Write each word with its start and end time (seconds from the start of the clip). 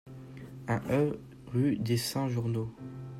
un 0.67 0.81
E 0.89 1.19
rue 1.53 1.77
des 1.77 1.95
Cent 1.97 2.27
Journaux 2.27 2.73